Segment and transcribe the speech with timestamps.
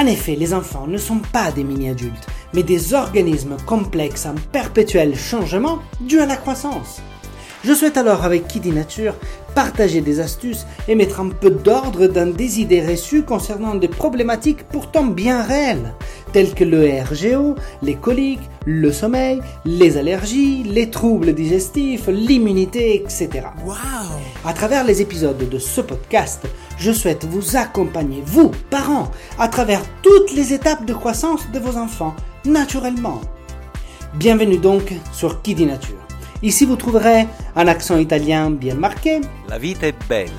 [0.00, 5.14] En effet, les enfants ne sont pas des mini-adultes, mais des organismes complexes en perpétuel
[5.14, 7.02] changement dû à la croissance.
[7.64, 9.14] Je souhaite alors avec Kiddy Nature
[9.54, 14.64] partager des astuces et mettre un peu d'ordre dans des idées reçues concernant des problématiques
[14.64, 15.92] pourtant bien réelles,
[16.32, 23.28] telles que le RGO, les coliques, le sommeil, les allergies, les troubles digestifs, l'immunité, etc.
[24.46, 26.46] À travers les épisodes de ce podcast,
[26.80, 31.76] je souhaite vous accompagner, vous, parents, à travers toutes les étapes de croissance de vos
[31.76, 32.14] enfants,
[32.46, 33.20] naturellement.
[34.14, 35.98] Bienvenue donc sur Kiddy Nature.
[36.42, 40.32] Ici, vous trouverez un accent italien bien marqué, La vita è bella.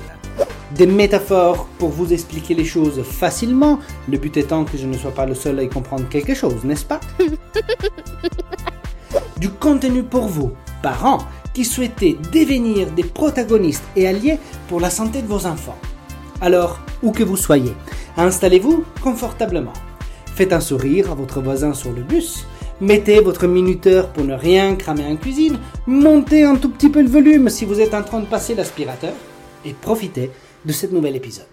[0.74, 5.12] des métaphores pour vous expliquer les choses facilement, le but étant que je ne sois
[5.14, 7.00] pas le seul à y comprendre quelque chose, n'est-ce pas?
[9.38, 11.18] Du contenu pour vous, parents,
[11.52, 15.76] qui souhaitez devenir des protagonistes et alliés pour la santé de vos enfants.
[16.42, 17.72] Alors, où que vous soyez,
[18.16, 19.72] installez-vous confortablement.
[20.26, 22.46] Faites un sourire à votre voisin sur le bus.
[22.80, 25.60] Mettez votre minuteur pour ne rien cramer en cuisine.
[25.86, 29.12] Montez un tout petit peu le volume si vous êtes en train de passer l'aspirateur.
[29.64, 30.32] Et profitez
[30.64, 31.46] de cet nouvel épisode.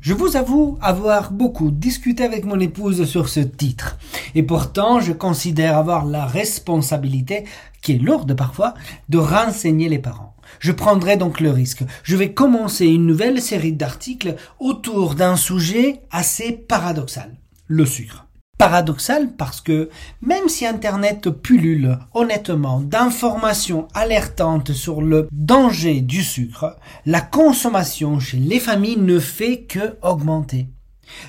[0.00, 3.98] Je vous avoue avoir beaucoup discuté avec mon épouse sur ce titre.
[4.34, 7.44] Et pourtant, je considère avoir la responsabilité,
[7.82, 8.72] qui est lourde parfois,
[9.10, 10.34] de renseigner les parents.
[10.58, 11.84] Je prendrai donc le risque.
[12.02, 17.36] Je vais commencer une nouvelle série d'articles autour d'un sujet assez paradoxal.
[17.66, 18.26] Le sucre.
[18.58, 19.88] Paradoxal parce que
[20.20, 28.36] même si Internet pullule honnêtement d'informations alertantes sur le danger du sucre, la consommation chez
[28.36, 30.66] les familles ne fait que augmenter.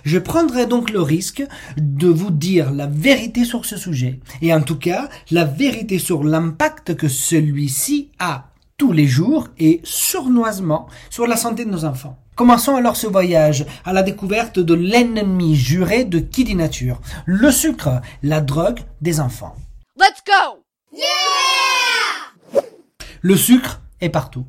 [0.03, 1.43] Je prendrai donc le risque
[1.77, 6.23] de vous dire la vérité sur ce sujet, et en tout cas la vérité sur
[6.23, 8.50] l'impact que celui-ci a
[8.81, 12.17] tous les jours et sournoisement sur la santé de nos enfants.
[12.35, 18.01] Commençons alors ce voyage à la découverte de l'ennemi juré de Kiddy Nature, le sucre,
[18.23, 19.55] la drogue des enfants.
[19.99, 20.63] Let's go!
[23.21, 24.47] Le sucre est partout.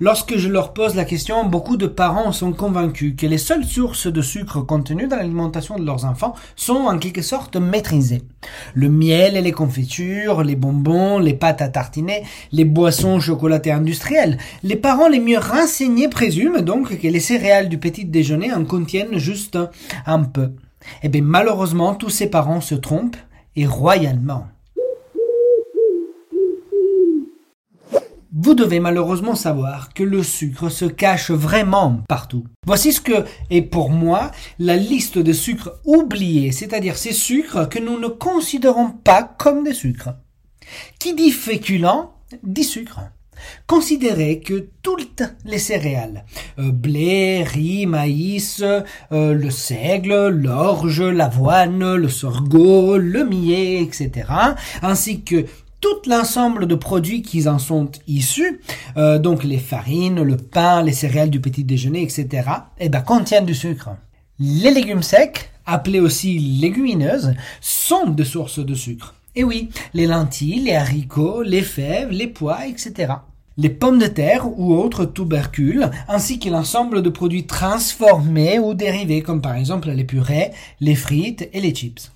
[0.00, 4.06] Lorsque je leur pose la question, beaucoup de parents sont convaincus que les seules sources
[4.06, 8.22] de sucre contenues dans l'alimentation de leurs enfants sont en quelque sorte maîtrisées.
[8.74, 12.22] Le miel et les confitures, les bonbons, les pâtes à tartiner,
[12.52, 14.38] les boissons chocolatées industrielles.
[14.62, 19.18] Les parents les mieux renseignés présument donc que les céréales du petit déjeuner en contiennent
[19.18, 19.58] juste
[20.06, 20.52] un peu.
[21.02, 23.16] Eh bien malheureusement, tous ces parents se trompent
[23.56, 24.46] et royalement.
[28.34, 32.44] Vous devez malheureusement savoir que le sucre se cache vraiment partout.
[32.66, 37.78] Voici ce que est pour moi la liste de sucres oubliés, c'est-à-dire ces sucres que
[37.78, 40.14] nous ne considérons pas comme des sucres.
[40.98, 42.08] Qui dit féculent
[42.42, 43.00] dit sucre.
[43.66, 46.24] Considérez que toutes les céréales,
[46.58, 54.28] euh, blé, riz, maïs, euh, le seigle, l'orge, l'avoine, le sorgho, le millet, etc.,
[54.82, 55.44] ainsi que
[55.82, 58.62] tout l'ensemble de produits qui en sont issus,
[58.96, 62.48] euh, donc les farines, le pain, les céréales du petit déjeuner, etc.,
[62.78, 63.90] eh ben, contiennent du sucre.
[64.38, 69.14] Les légumes secs, appelés aussi légumineuses, sont des sources de sucre.
[69.34, 73.14] Et oui, les lentilles, les haricots, les fèves, les pois, etc.
[73.58, 79.22] Les pommes de terre ou autres tubercules, ainsi que l'ensemble de produits transformés ou dérivés,
[79.22, 82.12] comme par exemple les purées, les frites et les chips.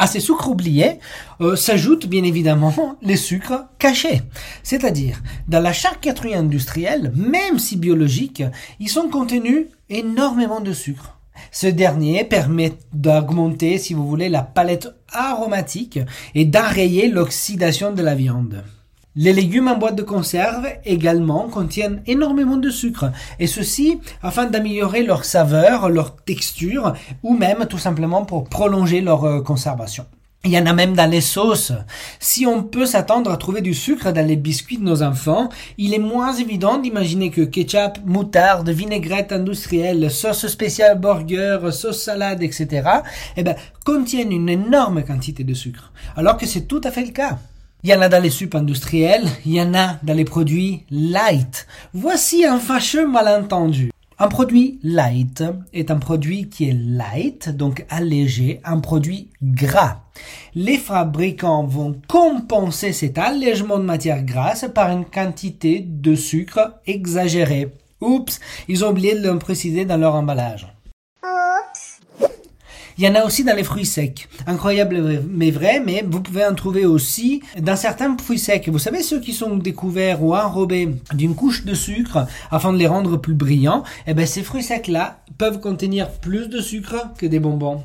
[0.00, 0.98] À ces sucres oubliés
[1.42, 4.22] euh, s'ajoutent bien évidemment les sucres cachés.
[4.62, 8.42] C'est-à-dire, dans la charcuterie industrielle, même si biologique,
[8.78, 11.18] ils sont contenus énormément de sucre.
[11.52, 15.98] Ce dernier permet d'augmenter, si vous voulez, la palette aromatique
[16.34, 18.64] et d'enrayer l'oxydation de la viande.
[19.16, 23.10] Les légumes en boîte de conserve également contiennent énormément de sucre,
[23.40, 29.24] et ceci afin d'améliorer leur saveur, leur texture, ou même tout simplement pour prolonger leur
[29.24, 30.06] euh, conservation.
[30.44, 31.72] Il y en a même dans les sauces.
[32.20, 35.92] Si on peut s'attendre à trouver du sucre dans les biscuits de nos enfants, il
[35.92, 42.88] est moins évident d'imaginer que ketchup, moutarde, vinaigrette industrielle, sauce spéciale burger, sauce salade, etc.,
[43.36, 45.92] eh ben, contiennent une énorme quantité de sucre.
[46.16, 47.38] Alors que c'est tout à fait le cas.
[47.82, 50.84] Il y en a dans les soupes industrielles, il y en a dans les produits
[50.90, 51.66] light.
[51.94, 53.90] Voici un fâcheux malentendu.
[54.18, 55.42] Un produit light
[55.72, 60.02] est un produit qui est light, donc allégé, un produit gras.
[60.54, 67.72] Les fabricants vont compenser cet allègement de matière grasse par une quantité de sucre exagérée.
[68.02, 70.66] Oups, ils ont oublié de le préciser dans leur emballage.
[73.00, 74.28] Il y en a aussi dans les fruits secs.
[74.46, 78.68] Incroyable mais vrai, mais vous pouvez en trouver aussi dans certains fruits secs.
[78.68, 82.86] Vous savez ceux qui sont découverts ou enrobés d'une couche de sucre afin de les
[82.86, 87.38] rendre plus brillants Eh bien ces fruits secs-là peuvent contenir plus de sucre que des
[87.40, 87.82] bonbons.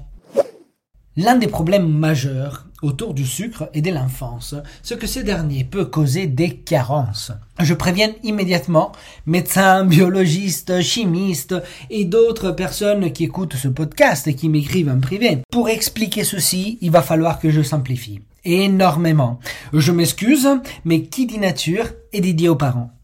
[1.16, 5.86] L'un des problèmes majeurs autour du sucre est de l'enfance, ce que ce dernier peut
[5.86, 7.32] causer des carences.
[7.60, 8.92] Je préviens immédiatement
[9.26, 11.56] médecins, biologistes, chimistes
[11.90, 15.40] et d'autres personnes qui écoutent ce podcast et qui m'écrivent en privé.
[15.52, 18.22] Pour expliquer ceci, il va falloir que je simplifie.
[18.44, 19.40] Énormément.
[19.74, 20.48] Je m'excuse,
[20.86, 22.94] mais qui dit nature est dédié aux parents.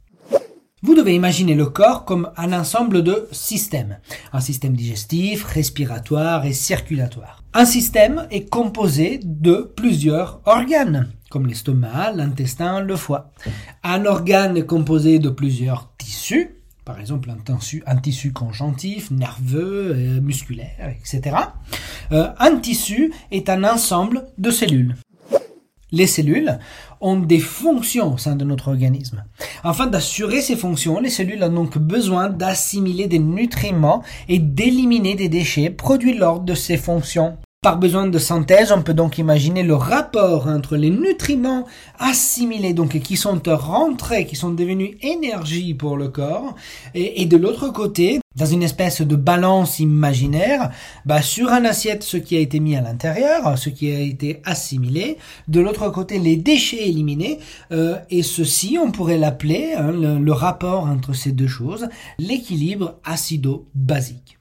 [0.84, 4.00] Vous devez imaginer le corps comme un ensemble de systèmes.
[4.34, 7.44] Un système digestif, respiratoire et circulatoire.
[7.54, 13.32] Un système est composé de plusieurs organes, comme l'estomac, l'intestin, le foie.
[13.84, 17.38] Un organe est composé de plusieurs tissus, par exemple un
[17.98, 21.36] tissu, un conjonctif, nerveux, euh, musculaire, etc.
[22.12, 24.96] Euh, un tissu est un ensemble de cellules.
[25.92, 26.58] Les cellules
[27.02, 29.24] ont des fonctions au sein de notre organisme.
[29.64, 35.28] Afin d'assurer ces fonctions, les cellules ont donc besoin d'assimiler des nutriments et d'éliminer des
[35.28, 37.38] déchets produits lors de ces fonctions.
[37.62, 41.68] Par besoin de synthèse, on peut donc imaginer le rapport entre les nutriments
[42.00, 46.56] assimilés, donc qui sont rentrés, qui sont devenus énergie pour le corps,
[46.96, 50.72] et, de l'autre côté, dans une espèce de balance imaginaire,
[51.06, 54.42] bah, sur un assiette ce qui a été mis à l'intérieur, ce qui a été
[54.46, 55.18] assimilé,
[55.48, 57.40] de l'autre côté les déchets éliminés,
[57.72, 61.90] euh, et ceci on pourrait l'appeler hein, le, le rapport entre ces deux choses,
[62.20, 64.38] l'équilibre acido-basique.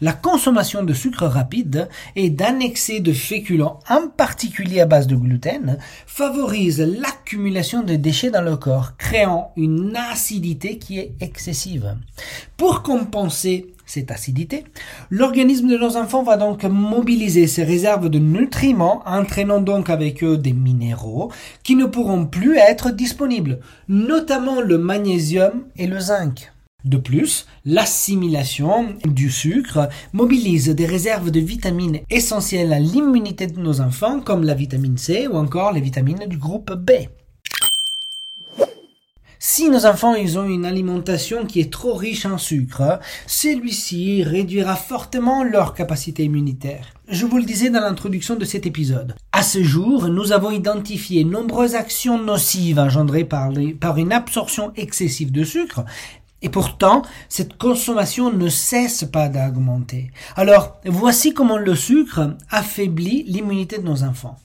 [0.00, 5.16] La consommation de sucre rapide et d'un excès de féculents, en particulier à base de
[5.16, 11.96] gluten, favorise l'accumulation de déchets dans le corps, créant une acidité qui est excessive.
[12.56, 14.62] Pour compenser cette acidité,
[15.10, 20.36] l'organisme de nos enfants va donc mobiliser ses réserves de nutriments, entraînant donc avec eux
[20.36, 21.32] des minéraux
[21.64, 23.58] qui ne pourront plus être disponibles,
[23.88, 26.52] notamment le magnésium et le zinc.
[26.88, 33.82] De plus, l'assimilation du sucre mobilise des réserves de vitamines essentielles à l'immunité de nos
[33.82, 36.92] enfants comme la vitamine C ou encore les vitamines du groupe B.
[39.38, 45.44] Si nos enfants ont une alimentation qui est trop riche en sucre, celui-ci réduira fortement
[45.44, 46.94] leur capacité immunitaire.
[47.06, 49.14] Je vous le disais dans l'introduction de cet épisode.
[49.32, 55.44] À ce jour, nous avons identifié nombreuses actions nocives engendrées par une absorption excessive de
[55.44, 55.84] sucre
[56.40, 60.10] et pourtant, cette consommation ne cesse pas d'augmenter.
[60.36, 64.36] Alors, voici comment le sucre affaiblit l'immunité de nos enfants.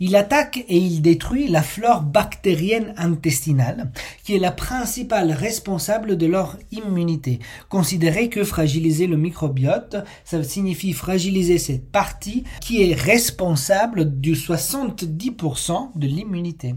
[0.00, 3.92] Il attaque et il détruit la flore bactérienne intestinale,
[4.24, 7.38] qui est la principale responsable de leur immunité.
[7.68, 15.90] Considérez que fragiliser le microbiote, ça signifie fragiliser cette partie qui est responsable du 70%
[15.96, 16.74] de l'immunité.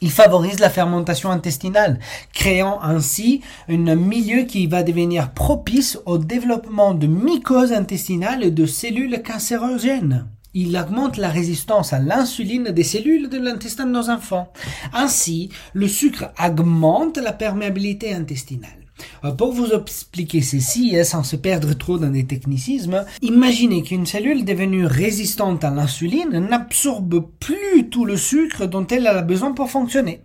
[0.00, 1.98] Il favorise la fermentation intestinale,
[2.32, 8.66] créant ainsi un milieu qui va devenir propice au développement de mycoses intestinales et de
[8.66, 10.28] cellules cancérogènes.
[10.54, 14.52] Il augmente la résistance à l'insuline des cellules de l'intestin de nos enfants.
[14.94, 18.85] Ainsi, le sucre augmente la perméabilité intestinale.
[19.24, 24.06] Euh, pour vous expliquer ceci, hein, sans se perdre trop dans des technicismes, imaginez qu'une
[24.06, 29.70] cellule devenue résistante à l'insuline n'absorbe plus tout le sucre dont elle a besoin pour
[29.70, 30.22] fonctionner.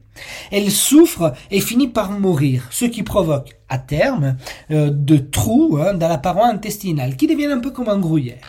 [0.52, 4.36] Elle souffre et finit par mourir, ce qui provoque, à terme,
[4.72, 8.48] euh, de trous hein, dans la paroi intestinale qui deviennent un peu comme un gruyère.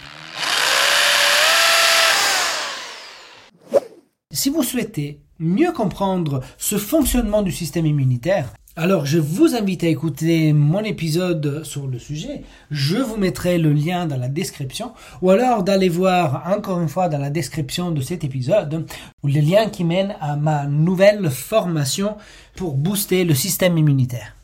[4.30, 9.88] Si vous souhaitez mieux comprendre ce fonctionnement du système immunitaire, alors je vous invite à
[9.88, 12.42] écouter mon épisode sur le sujet.
[12.70, 17.08] Je vous mettrai le lien dans la description ou alors d'aller voir encore une fois
[17.08, 18.86] dans la description de cet épisode
[19.24, 22.16] le lien qui mène à ma nouvelle formation
[22.56, 24.36] pour booster le système immunitaire.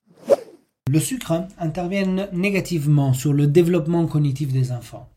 [0.91, 5.09] Le sucre intervient négativement sur le développement cognitif des enfants.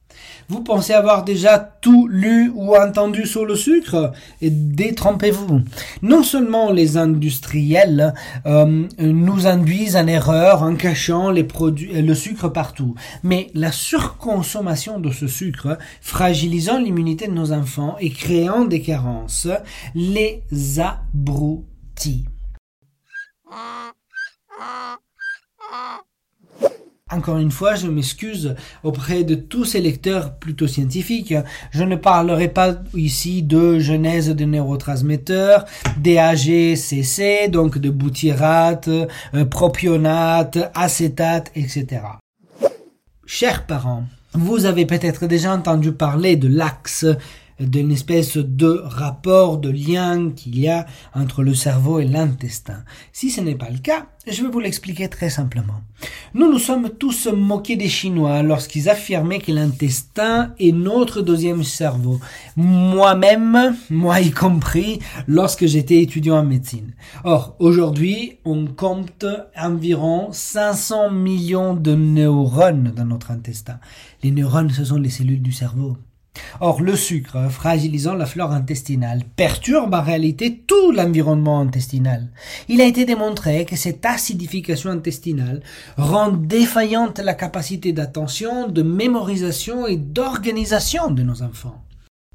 [0.50, 5.62] Vous pensez avoir déjà tout lu ou entendu sur le sucre détrompez-vous.
[6.02, 8.14] Non seulement les industriels
[8.46, 15.00] euh, nous induisent en erreur en cachant les produits, le sucre partout, mais la surconsommation
[15.00, 19.48] de ce sucre, fragilisant l'immunité de nos enfants et créant des carences,
[19.96, 20.44] les
[20.80, 22.26] abrutit.
[27.12, 31.34] Encore une fois, je m'excuse auprès de tous ces lecteurs plutôt scientifiques.
[31.72, 35.66] Je ne parlerai pas ici de genèse de neurotransmetteurs,
[35.98, 42.02] DAGCC, donc de boutyrate, euh, propionate, acétate, etc.
[43.26, 47.06] Chers parents, vous avez peut-être déjà entendu parler de l'axe
[47.62, 52.84] d'une espèce de rapport, de lien qu'il y a entre le cerveau et l'intestin.
[53.14, 55.82] Si ce n'est pas le cas, je vais vous l'expliquer très simplement.
[56.34, 62.20] Nous nous sommes tous moqués des Chinois lorsqu'ils affirmaient que l'intestin est notre deuxième cerveau.
[62.56, 66.94] Moi-même, moi y compris, lorsque j'étais étudiant en médecine.
[67.24, 69.26] Or, aujourd'hui, on compte
[69.58, 73.80] environ 500 millions de neurones dans notre intestin.
[74.24, 75.98] Les neurones, ce sont les cellules du cerveau.
[76.60, 82.30] Or, le sucre, fragilisant la flore intestinale, perturbe en réalité tout l'environnement intestinal.
[82.70, 85.62] Il a été démontré que cette acidification intestinale
[85.98, 91.82] rend défaillante la capacité d'attention, de mémorisation et d'organisation de nos enfants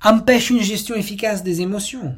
[0.04, 2.14] empêche une gestion efficace des émotions,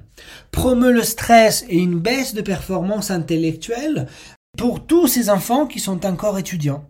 [0.51, 4.09] promeut le stress et une baisse de performance intellectuelle
[4.57, 6.85] pour tous ces enfants qui sont encore étudiants.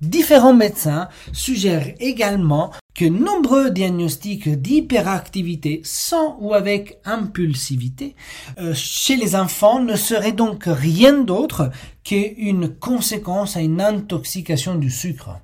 [0.00, 8.16] Différents médecins suggèrent également que nombreux diagnostics d'hyperactivité sans ou avec impulsivité
[8.58, 11.70] euh, chez les enfants ne seraient donc rien d'autre
[12.02, 15.38] qu'une conséquence à une intoxication du sucre.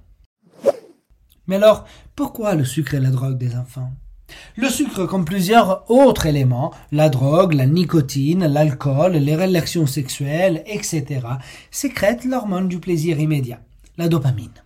[1.47, 1.85] Mais alors,
[2.17, 3.93] pourquoi le sucre est la drogue des enfants?
[4.57, 11.21] Le sucre, comme plusieurs autres éléments, la drogue, la nicotine, l'alcool, les relations sexuelles, etc.,
[11.71, 13.61] sécrètent l'hormone du plaisir immédiat,
[13.97, 14.63] la dopamine.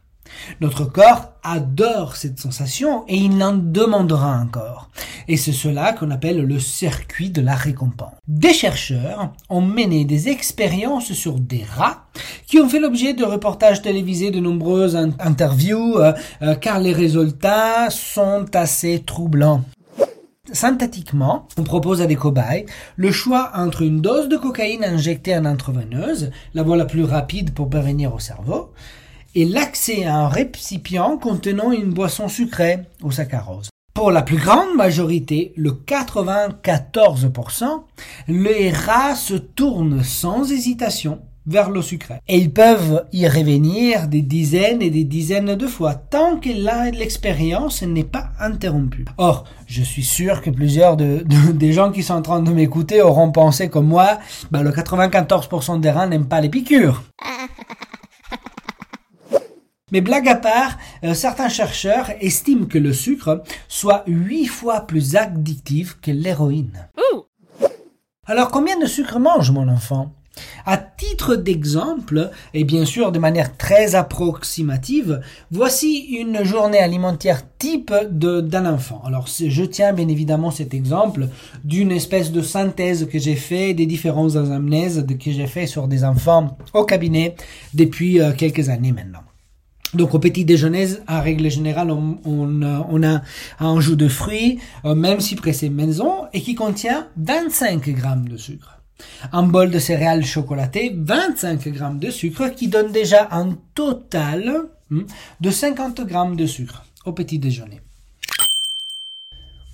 [0.61, 4.91] Notre corps adore cette sensation et il en demandera encore.
[5.29, 8.13] Et c'est cela qu'on appelle le circuit de la récompense.
[8.27, 12.05] Des chercheurs ont mené des expériences sur des rats
[12.47, 17.91] qui ont fait l'objet de reportages télévisés, de nombreuses interviews, euh, euh, car les résultats
[17.91, 19.65] sont assez troublants.
[20.53, 22.65] Synthétiquement, on propose à des cobayes
[22.97, 27.53] le choix entre une dose de cocaïne injectée en intraveineuse, la voie la plus rapide
[27.53, 28.73] pour parvenir au cerveau,
[29.35, 33.71] et l'accès à un récipient contenant une boisson sucrée au saccharose.
[33.95, 37.65] Pour la plus grande majorité, le 94%,
[38.29, 42.21] les rats se tournent sans hésitation vers l'eau sucrée.
[42.29, 46.51] Et ils peuvent y revenir des dizaines et des dizaines de fois tant que
[46.97, 49.07] l'expérience n'est pas interrompue.
[49.17, 53.03] Or, je suis sûr que plusieurs de, des gens qui sont en train de m'écouter
[53.03, 54.19] auront pensé comme moi,
[54.51, 57.03] bah, le 94% des rats n'aiment pas les piqûres.
[59.93, 65.17] Mais blague à part, euh, certains chercheurs estiment que le sucre soit huit fois plus
[65.17, 66.89] addictif que l'héroïne.
[68.27, 70.13] Alors combien de sucre mange mon enfant?
[70.67, 77.93] À titre d'exemple, et bien sûr de manière très approximative, voici une journée alimentaire type
[78.11, 79.03] d'un enfant.
[79.07, 81.29] Alors je tiens bien évidemment cet exemple
[81.65, 86.05] d'une espèce de synthèse que j'ai fait des différentes anamnèses que j'ai fait sur des
[86.05, 87.35] enfants au cabinet
[87.73, 89.23] depuis euh, quelques années maintenant.
[89.95, 93.23] Donc au petit déjeuner, en règle générale, on, on a
[93.59, 98.37] un jus de fruits, euh, même si pressé maison, et qui contient 25 grammes de
[98.37, 98.83] sucre.
[99.33, 105.03] Un bol de céréales chocolatées, 25 grammes de sucre, qui donne déjà un total hmm,
[105.41, 107.81] de 50 grammes de sucre au petit déjeuner.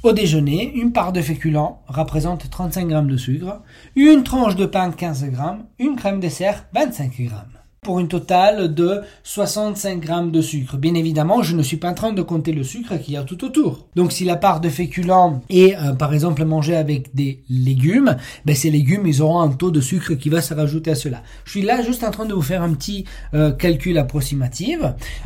[0.04, 3.62] Au déjeuner, une part de féculent représente 35 grammes de sucre,
[3.96, 7.53] une tranche de pain 15 grammes, une crème dessert 25 grammes.
[7.84, 10.76] Pour une totale de 65 grammes de sucre.
[10.76, 13.22] Bien évidemment, je ne suis pas en train de compter le sucre qu'il y a
[13.22, 13.86] tout autour.
[13.94, 18.56] Donc si la part de féculents est euh, par exemple mangée avec des légumes, ben,
[18.56, 21.22] ces légumes ils auront un taux de sucre qui va se rajouter à cela.
[21.44, 24.78] Je suis là juste en train de vous faire un petit euh, calcul approximatif.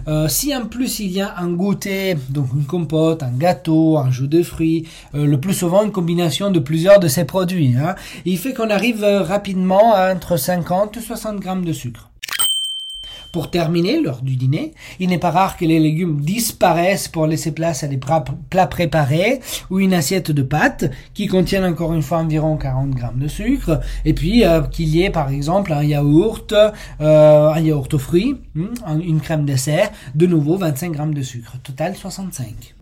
[0.08, 4.10] Euh, si en plus il y a un goûter, donc une compote, un gâteau, un
[4.10, 8.36] jus de fruits, le plus souvent une combination de plusieurs de ces produits, hein, il
[8.36, 12.07] fait qu'on arrive rapidement à entre 50 et 60 grammes de sucre.
[13.32, 17.52] Pour terminer, lors du dîner, il n'est pas rare que les légumes disparaissent pour laisser
[17.52, 22.18] place à des plats préparés ou une assiette de pâtes qui contiennent encore une fois
[22.18, 26.52] environ 40 grammes de sucre et puis euh, qu'il y ait par exemple un yaourt,
[26.52, 31.56] euh, un yaourt aux fruits, hmm, une crème dessert, de nouveau 25 grammes de sucre,
[31.62, 32.77] total 65.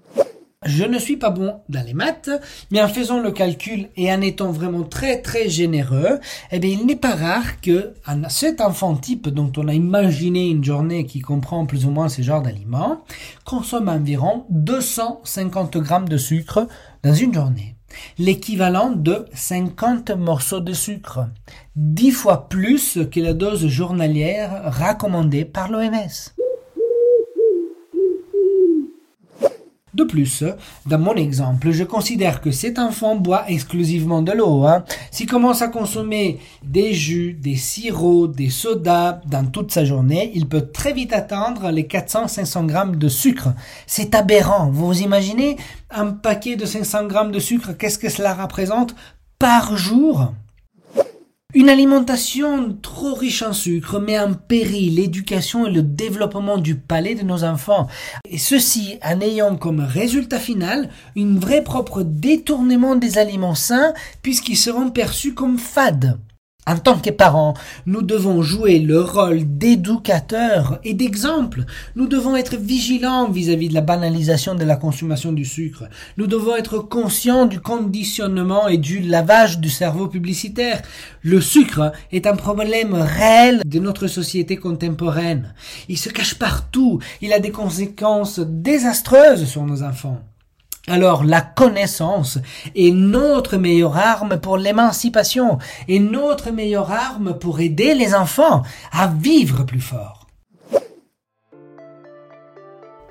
[0.67, 2.31] Je ne suis pas bon dans les maths,
[2.71, 6.19] mais en faisant le calcul et en étant vraiment très très généreux,
[6.51, 7.95] eh bien, il n'est pas rare que
[8.29, 12.23] cet enfant type dont on a imaginé une journée qui comprend plus ou moins ce
[12.23, 13.05] genre d'aliments,
[13.45, 16.67] consomme environ 250 grammes de sucre
[17.05, 17.77] dans une journée.
[18.19, 21.29] L'équivalent de 50 morceaux de sucre.
[21.77, 26.35] 10 fois plus que la dose journalière recommandée par l'OMS.
[29.97, 30.45] De plus,
[30.85, 34.67] dans mon exemple, je considère que cet enfant boit exclusivement de l'eau.
[34.67, 34.85] Hein.
[35.11, 40.49] S'il commence à consommer des jus, des sirops, des sodas dans toute sa journée, il
[40.49, 43.55] peut très vite atteindre les 400-500 grammes de sucre.
[43.87, 44.69] C'est aberrant.
[44.71, 45.57] Vous vous imaginez
[45.91, 48.95] un paquet de 500 grammes de sucre, qu'est-ce que cela représente
[49.39, 50.35] par jour?
[51.57, 57.15] Une alimentation trop riche en sucre met en péril l'éducation et le développement du palais
[57.15, 57.87] de nos enfants.
[58.29, 64.59] Et ceci en ayant comme résultat final une vraie propre détournement des aliments sains puisqu'ils
[64.59, 66.19] seront perçus comme fades.
[66.69, 67.55] En tant que parents,
[67.87, 71.65] nous devons jouer le rôle d'éducateur et d'exemple.
[71.95, 75.85] Nous devons être vigilants vis-à-vis de la banalisation de la consommation du sucre.
[76.17, 80.83] Nous devons être conscients du conditionnement et du lavage du cerveau publicitaire.
[81.23, 85.55] Le sucre est un problème réel de notre société contemporaine.
[85.89, 86.99] Il se cache partout.
[87.21, 90.21] Il a des conséquences désastreuses sur nos enfants.
[90.89, 92.39] Alors la connaissance
[92.77, 98.63] est notre meilleure arme pour l'émancipation et notre meilleure arme pour aider les enfants
[98.93, 100.27] à vivre plus fort.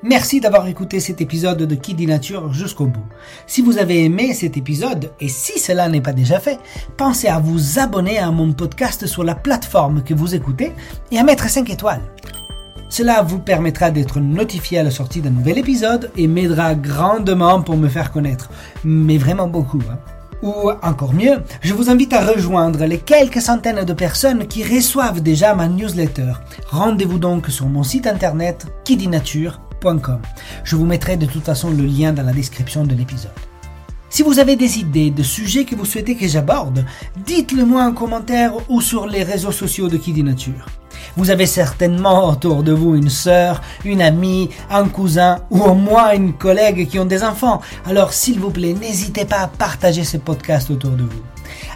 [0.08, 3.08] Merci d'avoir écouté cet épisode de Qui dit Nature jusqu'au bout.
[3.48, 6.60] Si vous avez aimé cet épisode, et si cela n'est pas déjà fait,
[6.96, 10.74] pensez à vous abonner à mon podcast sur la plateforme que vous écoutez
[11.12, 12.04] et à mettre 5 étoiles.
[12.98, 17.76] Cela vous permettra d'être notifié à la sortie d'un nouvel épisode et m'aidera grandement pour
[17.76, 18.50] me faire connaître.
[18.86, 19.82] Mais vraiment beaucoup.
[19.92, 19.98] Hein.
[20.42, 25.22] Ou encore mieux, je vous invite à rejoindre les quelques centaines de personnes qui reçoivent
[25.22, 26.36] déjà ma newsletter.
[26.70, 30.22] Rendez-vous donc sur mon site internet kidinature.com.
[30.64, 33.32] Je vous mettrai de toute façon le lien dans la description de l'épisode.
[34.10, 36.86] Si vous avez des idées de sujets que vous souhaitez que j'aborde,
[37.26, 40.68] dites-le moi en commentaire ou sur les réseaux sociaux de Kidinature.
[41.18, 46.14] Vous avez certainement autour de vous une sœur, une amie, un cousin ou au moins
[46.14, 47.62] une collègue qui ont des enfants.
[47.86, 51.24] Alors s'il vous plaît, n'hésitez pas à partager ce podcast autour de vous.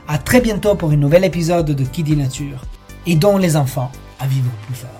[0.08, 2.63] À très bientôt pour un nouvel épisode de Qui dit Nature.
[3.06, 4.98] Et dont les enfants à vivre plus fort.